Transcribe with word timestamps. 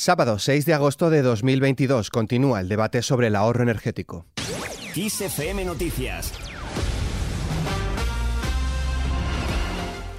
Sábado 0.00 0.38
6 0.38 0.64
de 0.64 0.72
agosto 0.72 1.10
de 1.10 1.20
2022 1.20 2.08
continúa 2.08 2.62
el 2.62 2.70
debate 2.70 3.02
sobre 3.02 3.26
el 3.26 3.36
ahorro 3.36 3.64
energético. 3.64 4.24
Noticias 5.66 6.49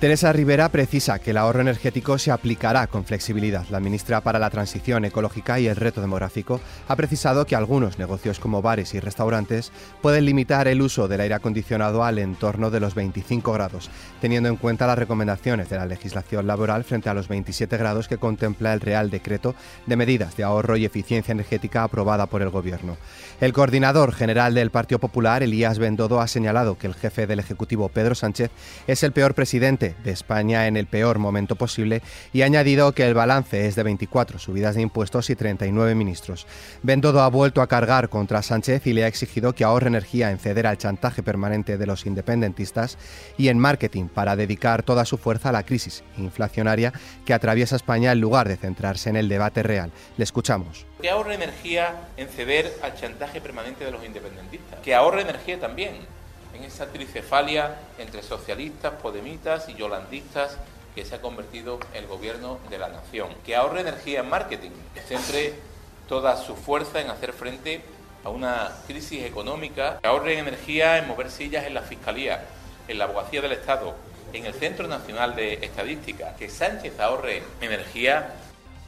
Teresa 0.01 0.33
Rivera 0.33 0.67
precisa 0.69 1.19
que 1.19 1.29
el 1.29 1.37
ahorro 1.37 1.61
energético 1.61 2.17
se 2.17 2.31
aplicará 2.31 2.87
con 2.87 3.05
flexibilidad. 3.05 3.67
La 3.69 3.79
ministra 3.79 4.21
para 4.21 4.39
la 4.39 4.49
Transición 4.49 5.05
Ecológica 5.05 5.59
y 5.59 5.67
el 5.67 5.75
Reto 5.75 6.01
Demográfico 6.01 6.59
ha 6.87 6.95
precisado 6.95 7.45
que 7.45 7.55
algunos 7.55 7.99
negocios 7.99 8.39
como 8.39 8.63
bares 8.63 8.95
y 8.95 8.99
restaurantes 8.99 9.71
pueden 10.01 10.25
limitar 10.25 10.67
el 10.67 10.81
uso 10.81 11.07
del 11.07 11.21
aire 11.21 11.35
acondicionado 11.35 12.03
al 12.03 12.17
entorno 12.17 12.71
de 12.71 12.79
los 12.79 12.95
25 12.95 13.53
grados, 13.53 13.91
teniendo 14.19 14.49
en 14.49 14.55
cuenta 14.55 14.87
las 14.87 14.97
recomendaciones 14.97 15.69
de 15.69 15.77
la 15.77 15.85
legislación 15.85 16.47
laboral 16.47 16.83
frente 16.83 17.09
a 17.09 17.13
los 17.13 17.27
27 17.27 17.77
grados 17.77 18.07
que 18.07 18.17
contempla 18.17 18.73
el 18.73 18.81
Real 18.81 19.11
Decreto 19.11 19.53
de 19.85 19.97
Medidas 19.97 20.35
de 20.35 20.41
Ahorro 20.41 20.77
y 20.77 20.85
Eficiencia 20.85 21.31
Energética 21.31 21.83
aprobada 21.83 22.25
por 22.25 22.41
el 22.41 22.49
Gobierno. 22.49 22.97
El 23.39 23.53
coordinador 23.53 24.13
general 24.13 24.55
del 24.55 24.71
Partido 24.71 24.97
Popular, 24.97 25.43
Elías 25.43 25.77
Bendodo, 25.77 26.21
ha 26.21 26.27
señalado 26.27 26.79
que 26.79 26.87
el 26.87 26.95
jefe 26.95 27.27
del 27.27 27.39
Ejecutivo, 27.39 27.87
Pedro 27.89 28.15
Sánchez, 28.15 28.49
es 28.87 29.03
el 29.03 29.11
peor 29.11 29.35
presidente 29.35 29.90
de 30.03 30.11
España 30.11 30.67
en 30.67 30.77
el 30.77 30.87
peor 30.87 31.19
momento 31.19 31.55
posible 31.55 32.01
y 32.33 32.41
ha 32.41 32.45
añadido 32.45 32.93
que 32.93 33.07
el 33.07 33.13
balance 33.13 33.67
es 33.67 33.75
de 33.75 33.83
24 33.83 34.39
subidas 34.39 34.75
de 34.75 34.81
impuestos 34.81 35.29
y 35.29 35.35
39 35.35 35.95
ministros. 35.95 36.47
Bendodo 36.83 37.21
ha 37.21 37.29
vuelto 37.29 37.61
a 37.61 37.67
cargar 37.67 38.09
contra 38.09 38.41
Sánchez 38.41 38.87
y 38.87 38.93
le 38.93 39.03
ha 39.03 39.07
exigido 39.07 39.53
que 39.53 39.63
ahorre 39.63 39.87
energía 39.87 40.31
en 40.31 40.39
ceder 40.39 40.67
al 40.67 40.77
chantaje 40.77 41.23
permanente 41.23 41.77
de 41.77 41.85
los 41.85 42.05
independentistas 42.05 42.97
y 43.37 43.49
en 43.49 43.59
marketing 43.59 44.07
para 44.07 44.35
dedicar 44.35 44.83
toda 44.83 45.05
su 45.05 45.17
fuerza 45.17 45.49
a 45.49 45.51
la 45.53 45.63
crisis 45.63 46.03
inflacionaria 46.17 46.93
que 47.25 47.33
atraviesa 47.33 47.75
España 47.75 48.11
en 48.11 48.21
lugar 48.21 48.47
de 48.47 48.57
centrarse 48.57 49.09
en 49.09 49.15
el 49.15 49.29
debate 49.29 49.63
real. 49.63 49.91
Le 50.17 50.23
escuchamos. 50.23 50.85
Que 51.01 51.09
ahorre 51.09 51.35
energía 51.35 52.09
en 52.17 52.27
ceder 52.27 52.71
al 52.83 52.95
chantaje 52.95 53.41
permanente 53.41 53.85
de 53.85 53.91
los 53.91 54.05
independentistas. 54.05 54.79
Que 54.81 54.93
ahorre 54.93 55.21
energía 55.21 55.59
también 55.59 55.95
en 56.53 56.63
esa 56.63 56.87
tricefalia 56.87 57.77
entre 57.97 58.23
socialistas, 58.23 58.93
podemitas 59.01 59.69
y 59.69 59.75
yolandistas 59.75 60.57
que 60.95 61.05
se 61.05 61.15
ha 61.15 61.21
convertido 61.21 61.79
el 61.93 62.07
gobierno 62.07 62.59
de 62.69 62.77
la 62.77 62.89
nación. 62.89 63.29
Que 63.45 63.55
ahorre 63.55 63.81
energía 63.81 64.21
en 64.21 64.29
marketing, 64.29 64.71
que 64.93 65.01
centre 65.01 65.53
toda 66.07 66.35
su 66.37 66.55
fuerza 66.55 66.99
en 67.01 67.09
hacer 67.09 67.33
frente 67.33 67.81
a 68.23 68.29
una 68.29 68.71
crisis 68.87 69.23
económica, 69.23 69.99
que 70.01 70.07
ahorre 70.07 70.37
energía 70.37 70.97
en 70.97 71.07
mover 71.07 71.31
sillas 71.31 71.65
en 71.65 71.73
la 71.73 71.81
Fiscalía, 71.81 72.43
en 72.87 72.97
la 72.97 73.05
Abogacía 73.05 73.41
del 73.41 73.53
Estado, 73.53 73.95
en 74.33 74.45
el 74.45 74.53
Centro 74.53 74.87
Nacional 74.87 75.35
de 75.35 75.53
Estadística, 75.65 76.35
que 76.35 76.49
Sánchez 76.49 76.99
ahorre 76.99 77.43
energía 77.61 78.33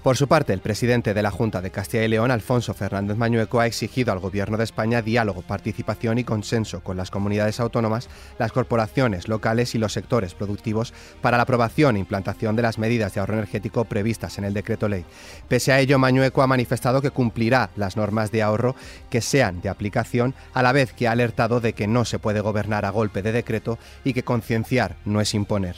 por 0.03 0.17
su 0.17 0.27
parte, 0.27 0.51
el 0.51 0.59
presidente 0.59 1.13
de 1.13 1.21
la 1.21 1.31
Junta 1.31 1.61
de 1.61 1.71
Castilla 1.71 2.03
y 2.03 2.09
León, 2.09 2.29
Alfonso 2.29 2.73
Fernández 2.73 3.15
Mañueco, 3.15 3.61
ha 3.61 3.67
exigido 3.67 4.11
al 4.11 4.19
Gobierno 4.19 4.57
de 4.57 4.65
España 4.65 5.01
diálogo, 5.01 5.43
participación 5.43 6.17
y 6.17 6.25
consenso 6.25 6.81
con 6.81 6.97
las 6.97 7.09
comunidades 7.09 7.61
autónomas, 7.61 8.09
las 8.37 8.51
corporaciones 8.51 9.29
locales 9.29 9.75
y 9.75 9.77
los 9.77 9.93
sectores 9.93 10.33
productivos 10.33 10.93
para 11.21 11.37
la 11.37 11.43
aprobación 11.43 11.95
e 11.95 11.99
implantación 11.99 12.57
de 12.57 12.63
las 12.63 12.77
medidas 12.77 13.13
de 13.13 13.21
ahorro 13.21 13.35
energético 13.35 13.85
previstas 13.85 14.37
en 14.37 14.43
el 14.43 14.53
decreto 14.53 14.89
ley. 14.89 15.05
Pese 15.47 15.71
a 15.71 15.79
ello, 15.79 15.97
Mañueco 15.99 16.41
ha 16.41 16.47
manifestado 16.47 17.01
que 17.01 17.11
cumplirá 17.11 17.69
las 17.77 17.95
normas 17.95 18.29
de 18.29 18.43
ahorro 18.43 18.75
que 19.09 19.21
sean 19.21 19.61
de 19.61 19.69
aplicación, 19.69 20.35
a 20.53 20.61
la 20.63 20.73
vez 20.73 20.91
que 20.91 21.07
ha 21.07 21.11
alertado 21.13 21.61
de 21.61 21.71
que 21.71 21.87
no 21.87 22.03
se 22.03 22.19
puede 22.19 22.41
gobernar 22.41 22.83
a 22.83 22.89
golpe 22.89 23.21
de 23.21 23.31
decreto 23.31 23.79
y 24.03 24.11
que 24.11 24.23
concienciar 24.23 24.97
no 25.05 25.21
es 25.21 25.33
imponer. 25.33 25.77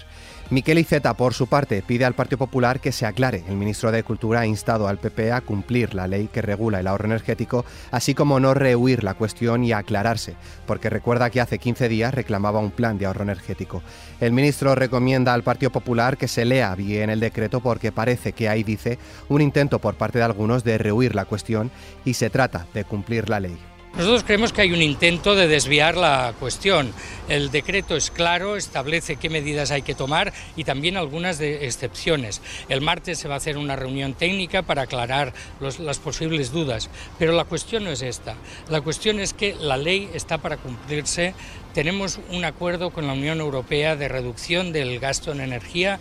Miquel 0.51 0.77
Iceta, 0.77 1.15
por 1.15 1.33
su 1.33 1.47
parte, 1.47 1.81
pide 1.81 2.05
al 2.05 2.13
Partido 2.13 2.37
Popular 2.37 2.79
que 2.79 2.91
se 2.91 3.07
aclare. 3.07 3.43
El 3.47 3.55
ministro 3.55 3.91
de 3.91 4.03
Cultura 4.03 4.14
ha 4.37 4.45
instado 4.45 4.87
al 4.87 4.97
PP 4.97 5.31
a 5.31 5.41
cumplir 5.41 5.93
la 5.93 6.07
ley 6.07 6.29
que 6.31 6.41
regula 6.41 6.79
el 6.79 6.87
ahorro 6.87 7.05
energético, 7.05 7.65
así 7.91 8.13
como 8.13 8.39
no 8.39 8.53
rehuir 8.53 9.03
la 9.03 9.13
cuestión 9.13 9.63
y 9.63 9.71
aclararse, 9.71 10.35
porque 10.65 10.89
recuerda 10.89 11.29
que 11.29 11.41
hace 11.41 11.59
15 11.59 11.89
días 11.89 12.13
reclamaba 12.13 12.59
un 12.59 12.71
plan 12.71 12.97
de 12.97 13.05
ahorro 13.05 13.23
energético. 13.23 13.81
El 14.19 14.31
ministro 14.31 14.75
recomienda 14.75 15.33
al 15.33 15.43
Partido 15.43 15.71
Popular 15.71 16.17
que 16.17 16.27
se 16.27 16.45
lea 16.45 16.73
bien 16.75 17.09
el 17.09 17.19
decreto 17.19 17.59
porque 17.59 17.91
parece 17.91 18.33
que 18.33 18.49
ahí 18.49 18.63
dice 18.63 18.97
un 19.29 19.41
intento 19.41 19.79
por 19.79 19.95
parte 19.95 20.19
de 20.19 20.25
algunos 20.25 20.63
de 20.63 20.77
rehuir 20.77 21.15
la 21.15 21.25
cuestión 21.25 21.71
y 22.03 22.13
se 22.13 22.29
trata 22.29 22.65
de 22.73 22.85
cumplir 22.85 23.29
la 23.29 23.39
ley. 23.39 23.74
Nosotros 23.97 24.25
creemos 24.25 24.51
que 24.51 24.61
hay 24.61 24.73
un 24.73 24.81
intento 24.81 25.35
de 25.35 25.47
desviar 25.47 25.95
la 25.95 26.33
cuestión. 26.37 26.91
El 27.29 27.49
decreto 27.49 27.95
es 27.95 28.11
claro, 28.11 28.57
establece 28.57 29.15
qué 29.15 29.29
medidas 29.29 29.71
hay 29.71 29.83
que 29.83 29.95
tomar 29.95 30.33
y 30.57 30.65
también 30.65 30.97
algunas 30.97 31.39
excepciones. 31.39 32.41
El 32.67 32.81
martes 32.81 33.19
se 33.19 33.29
va 33.29 33.35
a 33.35 33.37
hacer 33.37 33.57
una 33.57 33.77
reunión 33.77 34.13
técnica 34.13 34.63
para 34.63 34.81
aclarar 34.81 35.33
las 35.61 35.99
posibles 35.99 36.51
dudas, 36.51 36.89
pero 37.17 37.31
la 37.31 37.45
cuestión 37.45 37.85
no 37.85 37.89
es 37.89 38.01
esta. 38.01 38.35
La 38.69 38.81
cuestión 38.81 39.21
es 39.21 39.33
que 39.33 39.55
la 39.55 39.77
ley 39.77 40.09
está 40.13 40.39
para 40.39 40.57
cumplirse. 40.57 41.33
Tenemos 41.73 42.19
un 42.31 42.43
acuerdo 42.43 42.89
con 42.89 43.07
la 43.07 43.13
Unión 43.13 43.39
Europea 43.39 43.95
de 43.95 44.09
reducción 44.09 44.73
del 44.73 44.99
gasto 44.99 45.31
en 45.31 45.39
energía 45.39 45.99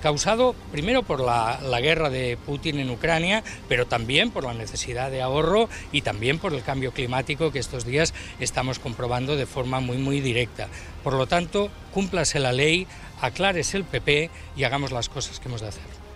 causado 0.00 0.54
primero 0.72 1.02
por 1.02 1.20
la, 1.20 1.58
guerra 1.80 2.10
de 2.10 2.36
Putin 2.36 2.78
en 2.78 2.90
Ucrania, 2.90 3.42
pero 3.68 3.86
también 3.86 4.30
por 4.30 4.44
la 4.44 4.54
necesidad 4.54 5.10
de 5.10 5.22
ahorro 5.22 5.68
y 5.92 6.02
también 6.02 6.38
por 6.38 6.52
el 6.52 6.62
cambio 6.62 6.92
climático 6.92 7.52
que 7.52 7.58
estos 7.58 7.84
días 7.84 8.14
estamos 8.38 8.78
comprobando 8.78 9.36
de 9.36 9.46
forma 9.46 9.80
muy, 9.80 9.98
muy 9.98 10.20
directa. 10.20 10.68
Por 11.02 11.14
lo 11.14 11.26
tanto, 11.26 11.70
cúmplase 11.92 12.38
la 12.40 12.52
ley, 12.52 12.86
aclárese 13.20 13.76
el 13.76 13.84
PP 13.84 14.30
y 14.56 14.64
hagamos 14.64 14.92
las 14.92 15.08
cosas 15.08 15.40
que 15.40 15.48
hemos 15.48 15.60
de 15.60 15.68
hacer. 15.68 16.09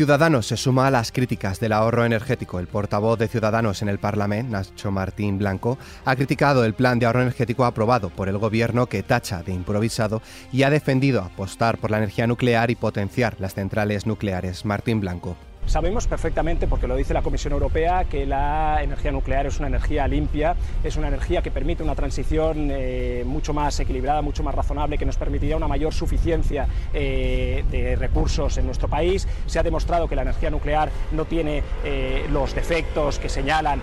Ciudadanos 0.00 0.46
se 0.46 0.56
suma 0.56 0.86
a 0.86 0.90
las 0.90 1.12
críticas 1.12 1.60
del 1.60 1.74
ahorro 1.74 2.06
energético. 2.06 2.58
El 2.58 2.68
portavoz 2.68 3.18
de 3.18 3.28
Ciudadanos 3.28 3.82
en 3.82 3.90
el 3.90 3.98
Parlamento, 3.98 4.52
Nacho 4.52 4.90
Martín 4.90 5.36
Blanco, 5.36 5.76
ha 6.06 6.16
criticado 6.16 6.64
el 6.64 6.72
plan 6.72 6.98
de 6.98 7.04
ahorro 7.04 7.20
energético 7.20 7.66
aprobado 7.66 8.08
por 8.08 8.30
el 8.30 8.38
Gobierno 8.38 8.86
que 8.86 9.02
tacha 9.02 9.42
de 9.42 9.52
improvisado 9.52 10.22
y 10.52 10.62
ha 10.62 10.70
defendido 10.70 11.20
apostar 11.20 11.76
por 11.76 11.90
la 11.90 11.98
energía 11.98 12.26
nuclear 12.26 12.70
y 12.70 12.76
potenciar 12.76 13.36
las 13.40 13.52
centrales 13.52 14.06
nucleares. 14.06 14.64
Martín 14.64 15.00
Blanco. 15.00 15.36
Sabemos 15.70 16.08
perfectamente, 16.08 16.66
porque 16.66 16.88
lo 16.88 16.96
dice 16.96 17.14
la 17.14 17.22
Comisión 17.22 17.52
Europea, 17.52 18.04
que 18.06 18.26
la 18.26 18.82
energía 18.82 19.12
nuclear 19.12 19.46
es 19.46 19.60
una 19.60 19.68
energía 19.68 20.08
limpia, 20.08 20.56
es 20.82 20.96
una 20.96 21.06
energía 21.06 21.42
que 21.42 21.52
permite 21.52 21.84
una 21.84 21.94
transición 21.94 22.70
eh, 22.72 23.22
mucho 23.24 23.54
más 23.54 23.78
equilibrada, 23.78 24.20
mucho 24.20 24.42
más 24.42 24.52
razonable, 24.52 24.98
que 24.98 25.06
nos 25.06 25.16
permitiría 25.16 25.56
una 25.56 25.68
mayor 25.68 25.94
suficiencia 25.94 26.66
eh, 26.92 27.64
de 27.70 27.94
recursos 27.94 28.58
en 28.58 28.66
nuestro 28.66 28.88
país. 28.88 29.28
Se 29.46 29.60
ha 29.60 29.62
demostrado 29.62 30.08
que 30.08 30.16
la 30.16 30.22
energía 30.22 30.50
nuclear 30.50 30.90
no 31.12 31.24
tiene 31.26 31.62
eh, 31.84 32.26
los 32.32 32.52
defectos 32.52 33.20
que 33.20 33.28
señalan 33.28 33.80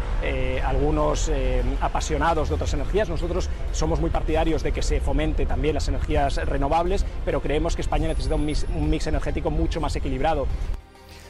algunos 0.65 1.31
apasionados 1.79 2.49
de 2.49 2.55
otras 2.55 2.73
energías. 2.73 3.07
Nosotros 3.07 3.49
somos 3.71 4.01
muy 4.01 4.09
partidarios 4.09 4.61
de 4.61 4.73
que 4.73 4.81
se 4.81 4.99
fomente 4.99 5.45
también 5.45 5.75
las 5.75 5.87
energías 5.87 6.35
renovables, 6.35 7.05
pero 7.23 7.41
creemos 7.41 7.77
que 7.77 7.81
España 7.81 8.09
necesita 8.09 8.35
un 8.35 8.45
mix 8.89 9.07
energético 9.07 9.51
mucho 9.51 9.79
más 9.79 9.95
equilibrado. 9.95 10.47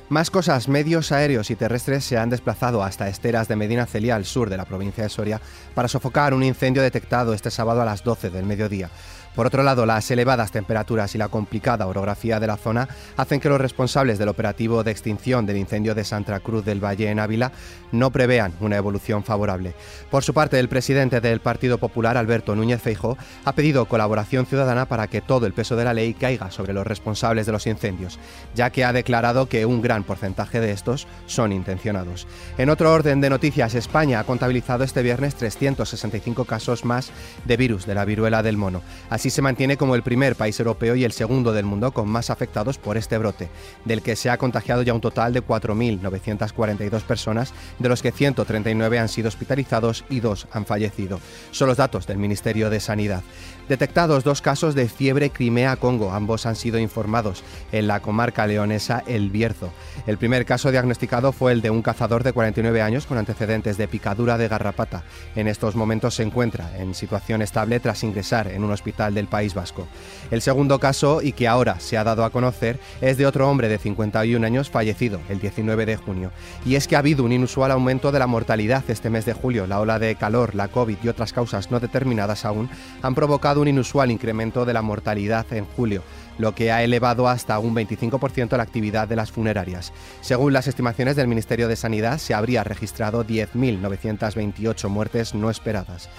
Más 0.09 0.31
cosas, 0.31 0.69
medios 0.69 1.11
aéreos 1.11 1.51
y 1.51 1.57
terrestres 1.57 2.05
se 2.05 2.17
han 2.17 2.29
desplazado 2.29 2.81
hasta 2.81 3.09
esteras 3.09 3.49
de 3.49 3.57
Medina 3.57 3.85
Celia, 3.85 4.15
al 4.15 4.23
sur 4.23 4.49
de 4.49 4.55
la 4.55 4.63
provincia 4.63 5.03
de 5.03 5.09
Soria, 5.09 5.41
para 5.75 5.89
sofocar 5.89 6.33
un 6.33 6.43
incendio 6.43 6.81
detectado 6.81 7.33
este 7.33 7.51
sábado 7.51 7.81
a 7.81 7.85
las 7.85 8.05
12 8.05 8.29
del 8.29 8.45
mediodía. 8.45 8.89
Por 9.37 9.45
otro 9.45 9.61
lado, 9.61 9.85
las 9.85 10.09
elevadas 10.09 10.49
temperaturas 10.49 11.13
y 11.13 11.19
la 11.19 11.27
complicada 11.27 11.85
orografía 11.85 12.39
de 12.39 12.47
la 12.47 12.57
zona 12.57 12.89
hacen 13.17 13.39
que 13.39 13.49
los 13.49 13.61
responsables 13.61 14.17
del 14.17 14.29
operativo 14.29 14.83
de 14.83 14.89
extinción 14.89 15.45
del 15.45 15.57
incendio 15.57 15.93
de 15.93 16.03
Santa 16.03 16.39
Cruz 16.39 16.65
del 16.65 16.83
Valle 16.83 17.11
en 17.11 17.19
Ávila 17.19 17.51
no 17.91 18.09
prevean 18.09 18.53
una 18.61 18.77
evolución 18.77 19.23
favorable. 19.23 19.75
Por 20.09 20.23
su 20.23 20.33
parte, 20.33 20.59
el 20.59 20.69
presidente 20.69 21.21
del 21.21 21.39
Partido 21.39 21.77
Popular, 21.77 22.17
Alberto 22.17 22.55
Núñez 22.55 22.81
Feijóo, 22.81 23.15
ha 23.45 23.53
pedido 23.53 23.85
colaboración 23.85 24.47
ciudadana 24.47 24.87
para 24.87 25.05
que 25.05 25.21
todo 25.21 25.45
el 25.45 25.53
peso 25.53 25.75
de 25.75 25.85
la 25.85 25.93
ley 25.93 26.15
caiga 26.15 26.49
sobre 26.49 26.73
los 26.73 26.87
responsables 26.87 27.45
de 27.45 27.51
los 27.51 27.67
incendios, 27.67 28.17
ya 28.55 28.71
que 28.71 28.85
ha 28.85 28.91
declarado 28.91 29.45
que 29.45 29.67
un 29.67 29.83
gran 29.83 30.03
porcentaje 30.03 30.59
de 30.59 30.71
estos 30.71 31.07
son 31.27 31.51
intencionados. 31.51 32.25
En 32.57 32.71
otro 32.71 32.91
orden 32.91 33.21
de 33.21 33.29
noticias, 33.29 33.75
España 33.75 34.19
ha 34.19 34.23
contabilizado 34.23 34.83
este 34.83 35.03
viernes 35.03 35.35
365 35.35 36.45
casos 36.45 36.85
más 36.85 37.11
de 37.45 37.55
virus 37.55 37.85
de 37.85 37.93
la 37.93 38.03
viruela 38.03 38.41
del 38.41 38.57
mono. 38.57 38.81
Así 39.11 39.26
se 39.29 39.41
mantiene 39.41 39.77
como 39.77 39.95
el 39.95 40.03
primer 40.03 40.35
país 40.35 40.59
europeo 40.59 40.95
y 40.95 41.03
el 41.03 41.11
segundo 41.11 41.53
del 41.53 41.65
mundo 41.65 41.91
con 41.91 42.07
más 42.07 42.29
afectados 42.29 42.77
por 42.77 42.97
este 42.97 43.17
brote, 43.17 43.49
del 43.85 44.01
que 44.01 44.15
se 44.15 44.29
ha 44.29 44.37
contagiado 44.37 44.81
ya 44.81 44.93
un 44.93 45.01
total 45.01 45.33
de 45.33 45.43
4.942 45.43 47.01
personas, 47.01 47.53
de 47.79 47.89
los 47.89 48.01
que 48.01 48.11
139 48.11 48.99
han 48.99 49.09
sido 49.09 49.27
hospitalizados 49.27 50.05
y 50.09 50.19
dos 50.19 50.47
han 50.51 50.65
fallecido. 50.65 51.19
Son 51.51 51.67
los 51.67 51.77
datos 51.77 52.07
del 52.07 52.17
Ministerio 52.17 52.69
de 52.69 52.79
Sanidad. 52.79 53.23
Detectados 53.69 54.23
dos 54.23 54.41
casos 54.41 54.75
de 54.75 54.87
fiebre 54.87 55.29
Crimea-Congo, 55.29 56.13
ambos 56.13 56.45
han 56.45 56.55
sido 56.55 56.79
informados 56.79 57.43
en 57.73 57.87
la 57.87 57.99
comarca 57.99 58.47
leonesa 58.47 59.03
El 59.07 59.29
Bierzo. 59.29 59.73
El 60.05 60.17
primer 60.17 60.45
caso 60.45 60.71
diagnosticado 60.71 61.33
fue 61.33 61.51
el 61.51 61.61
de 61.61 61.69
un 61.69 61.81
cazador 61.81 62.23
de 62.23 62.31
49 62.31 62.81
años 62.81 63.05
con 63.05 63.17
antecedentes 63.17 63.77
de 63.77 63.89
picadura 63.89 64.37
de 64.37 64.47
garrapata. 64.47 65.03
En 65.35 65.49
estos 65.49 65.75
momentos 65.75 66.15
se 66.15 66.23
encuentra 66.23 66.77
en 66.77 66.95
situación 66.95 67.41
estable 67.41 67.81
tras 67.81 68.05
ingresar 68.05 68.47
en 68.47 68.63
un 68.63 68.71
hospital 68.71 69.13
del 69.13 69.27
País 69.27 69.53
Vasco. 69.53 69.85
El 70.31 70.41
segundo 70.41 70.79
caso, 70.79 71.21
y 71.21 71.33
que 71.33 71.49
ahora 71.49 71.81
se 71.81 71.97
ha 71.97 72.05
dado 72.05 72.23
a 72.23 72.29
conocer, 72.29 72.79
es 73.01 73.17
de 73.17 73.25
otro 73.25 73.49
hombre 73.49 73.67
de 73.67 73.79
51 73.79 74.47
años 74.47 74.69
fallecido 74.69 75.19
el 75.27 75.41
19 75.41 75.85
de 75.85 75.97
junio. 75.97 76.31
Y 76.65 76.75
es 76.75 76.87
que 76.87 76.95
ha 76.95 76.99
habido 76.99 77.25
un 77.25 77.33
inusual 77.33 77.71
aumento 77.71 78.13
de 78.13 78.19
la 78.19 78.27
mortalidad 78.27 78.85
este 78.87 79.09
mes 79.09 79.25
de 79.25 79.33
julio. 79.33 79.67
La 79.67 79.81
ola 79.81 79.99
de 79.99 80.15
calor, 80.15 80.55
la 80.55 80.69
COVID 80.69 80.99
y 81.03 81.09
otras 81.09 81.33
causas 81.33 81.69
no 81.69 81.81
determinadas 81.81 82.45
aún 82.45 82.69
han 83.01 83.13
provocado 83.13 83.56
un 83.61 83.67
inusual 83.67 84.11
incremento 84.11 84.65
de 84.65 84.73
la 84.73 84.81
mortalidad 84.81 85.45
en 85.51 85.65
julio 85.65 86.03
lo 86.37 86.53
que 86.53 86.71
ha 86.71 86.83
elevado 86.83 87.27
hasta 87.27 87.59
un 87.59 87.75
25% 87.75 88.55
la 88.57 88.63
actividad 88.63 89.07
de 89.07 89.15
las 89.15 89.31
funerarias. 89.31 89.91
Según 90.21 90.53
las 90.53 90.67
estimaciones 90.67 91.15
del 91.15 91.27
Ministerio 91.27 91.67
de 91.67 91.75
Sanidad, 91.75 92.19
se 92.19 92.33
habría 92.33 92.63
registrado 92.63 93.25
10.928 93.25 94.87
muertes 94.89 95.33
no 95.33 95.49
esperadas. 95.49 96.09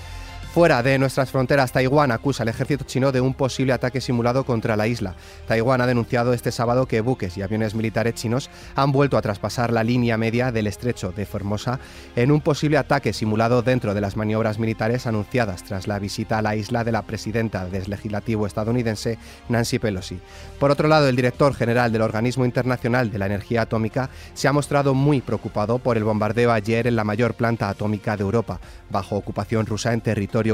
Fuera 0.59 0.83
de 0.83 0.99
nuestras 0.99 1.31
fronteras, 1.31 1.71
Taiwán 1.71 2.11
acusa 2.11 2.43
al 2.43 2.49
ejército 2.49 2.85
chino 2.85 3.13
de 3.13 3.21
un 3.21 3.33
posible 3.33 3.73
ataque 3.73 4.01
simulado 4.01 4.43
contra 4.43 4.77
la 4.77 4.89
isla. 4.89 5.15
Taiwán 5.47 5.81
ha 5.81 5.87
denunciado 5.87 6.33
este 6.33 6.51
sábado 6.51 6.87
que 6.87 7.01
buques 7.01 7.39
y 7.39 7.43
aviones 7.43 7.77
militares 7.77 8.15
chinos 8.15 8.51
han 8.75 8.91
vuelto 8.91 9.17
a 9.17 9.23
traspasar 9.23 9.73
la 9.73 9.85
línea 9.85 10.17
media 10.17 10.51
del 10.51 10.67
estrecho 10.67 11.13
de 11.13 11.27
Formosa 11.27 11.79
en 12.17 12.33
un 12.33 12.41
posible 12.41 12.77
ataque 12.77 13.13
simulado 13.13 13.63
dentro 13.63 13.95
de 13.95 14.01
las 14.01 14.17
maniobras 14.17 14.59
militares 14.59 15.07
anunciadas 15.07 15.63
tras 15.63 15.87
la 15.87 16.01
visita 16.01 16.39
a 16.39 16.43
la 16.43 16.57
isla 16.57 16.83
de 16.83 16.91
la 16.91 17.03
presidenta 17.03 17.65
del 17.67 17.89
legislativo 17.89 18.45
estadounidense 18.45 19.17
Nancy 19.49 19.79
Pelosi. 19.79 20.19
Por 20.59 20.73
otro 20.73 20.89
lado, 20.89 21.07
el 21.07 21.15
director 21.15 21.55
general 21.55 21.93
del 21.93 22.03
Organismo 22.03 22.45
Internacional 22.45 23.13
de 23.13 23.19
la 23.21 23.27
Energía 23.27 23.63
Atómica 23.63 24.11
se 24.35 24.49
ha 24.49 24.53
mostrado 24.53 24.93
muy 24.93 25.21
preocupado 25.21 25.79
por 25.79 25.97
el 25.97 26.03
bombardeo 26.03 26.51
ayer 26.51 26.89
en 26.89 26.97
la 26.97 27.05
mayor 27.05 27.35
planta 27.35 27.69
atómica 27.69 28.17
de 28.17 28.25
Europa, 28.25 28.59
bajo 28.91 29.15
ocupación 29.15 29.65
rusa 29.65 29.93
en 29.93 30.01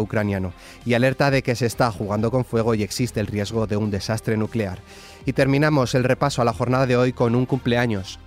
ucraniano 0.02 0.52
y 0.84 0.94
alerta 0.94 1.30
de 1.30 1.42
que 1.42 1.54
se 1.54 1.66
está 1.66 1.90
jugando 1.90 2.30
con 2.30 2.44
fuego 2.44 2.74
y 2.74 2.82
existe 2.82 3.20
el 3.20 3.26
riesgo 3.26 3.66
de 3.66 3.76
un 3.76 3.90
desastre 3.90 4.36
nuclear. 4.36 4.78
Y 5.26 5.32
terminamos 5.32 5.94
el 5.94 6.04
repaso 6.04 6.42
a 6.42 6.44
la 6.44 6.52
jornada 6.52 6.86
de 6.86 6.96
hoy 6.96 7.12
con 7.12 7.34
un 7.34 7.46
cumpleaños. 7.46 8.18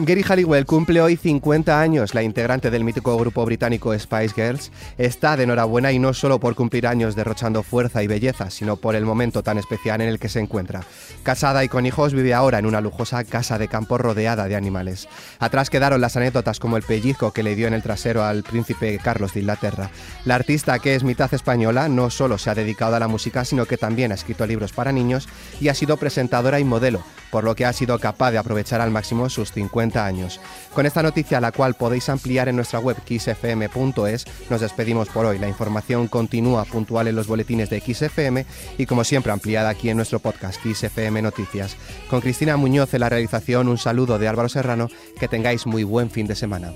Gary 0.00 0.22
Halliwell 0.22 0.64
cumple 0.64 1.00
hoy 1.00 1.16
50 1.16 1.80
años. 1.80 2.14
La 2.14 2.22
integrante 2.22 2.70
del 2.70 2.84
mítico 2.84 3.16
grupo 3.16 3.44
británico 3.44 3.98
Spice 3.98 4.32
Girls 4.32 4.70
está 4.96 5.36
de 5.36 5.42
enhorabuena 5.42 5.90
y 5.90 5.98
no 5.98 6.14
solo 6.14 6.38
por 6.38 6.54
cumplir 6.54 6.86
años 6.86 7.16
derrochando 7.16 7.64
fuerza 7.64 8.00
y 8.04 8.06
belleza, 8.06 8.48
sino 8.50 8.76
por 8.76 8.94
el 8.94 9.04
momento 9.04 9.42
tan 9.42 9.58
especial 9.58 10.00
en 10.00 10.06
el 10.06 10.20
que 10.20 10.28
se 10.28 10.38
encuentra. 10.38 10.84
Casada 11.24 11.64
y 11.64 11.68
con 11.68 11.84
hijos, 11.84 12.14
vive 12.14 12.32
ahora 12.32 12.60
en 12.60 12.66
una 12.66 12.80
lujosa 12.80 13.24
casa 13.24 13.58
de 13.58 13.66
campo 13.66 13.98
rodeada 13.98 14.46
de 14.46 14.54
animales. 14.54 15.08
Atrás 15.40 15.68
quedaron 15.68 16.00
las 16.00 16.16
anécdotas 16.16 16.60
como 16.60 16.76
el 16.76 16.84
pellizco 16.84 17.32
que 17.32 17.42
le 17.42 17.56
dio 17.56 17.66
en 17.66 17.74
el 17.74 17.82
trasero 17.82 18.22
al 18.22 18.44
príncipe 18.44 19.00
Carlos 19.02 19.34
de 19.34 19.40
Inglaterra. 19.40 19.90
La 20.24 20.36
artista, 20.36 20.78
que 20.78 20.94
es 20.94 21.02
mitad 21.02 21.34
española, 21.34 21.88
no 21.88 22.08
solo 22.10 22.38
se 22.38 22.50
ha 22.50 22.54
dedicado 22.54 22.94
a 22.94 23.00
la 23.00 23.08
música, 23.08 23.44
sino 23.44 23.66
que 23.66 23.76
también 23.76 24.12
ha 24.12 24.14
escrito 24.14 24.46
libros 24.46 24.72
para 24.72 24.92
niños 24.92 25.28
y 25.60 25.70
ha 25.70 25.74
sido 25.74 25.96
presentadora 25.96 26.60
y 26.60 26.64
modelo, 26.64 27.02
por 27.30 27.44
lo 27.44 27.54
que 27.54 27.64
ha 27.64 27.72
sido 27.72 27.98
capaz 27.98 28.30
de 28.30 28.38
aprovechar 28.38 28.80
al 28.80 28.90
máximo 28.90 29.28
sus 29.28 29.52
50 29.52 30.04
años. 30.04 30.40
Con 30.74 30.86
esta 30.86 31.02
noticia, 31.02 31.40
la 31.40 31.52
cual 31.52 31.74
podéis 31.74 32.08
ampliar 32.08 32.48
en 32.48 32.56
nuestra 32.56 32.80
web 32.80 32.96
xfm.es, 33.06 34.24
nos 34.50 34.60
despedimos 34.60 35.08
por 35.08 35.26
hoy. 35.26 35.38
La 35.38 35.48
información 35.48 36.08
continúa 36.08 36.64
puntual 36.64 37.08
en 37.08 37.16
los 37.16 37.26
boletines 37.26 37.70
de 37.70 37.80
XFM 37.80 38.46
y 38.78 38.86
como 38.86 39.04
siempre 39.04 39.32
ampliada 39.32 39.68
aquí 39.70 39.90
en 39.90 39.96
nuestro 39.96 40.18
podcast 40.18 40.60
XFM 40.62 41.22
Noticias. 41.22 41.76
Con 42.08 42.20
Cristina 42.20 42.56
Muñoz 42.56 42.92
en 42.94 43.00
la 43.00 43.08
realización, 43.08 43.68
un 43.68 43.78
saludo 43.78 44.18
de 44.18 44.28
Álvaro 44.28 44.48
Serrano, 44.48 44.88
que 45.18 45.28
tengáis 45.28 45.66
muy 45.66 45.84
buen 45.84 46.10
fin 46.10 46.26
de 46.26 46.34
semana. 46.34 46.72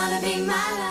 Wanna 0.00 0.18
be 0.22 0.40
my 0.40 0.54
love. 0.78 0.89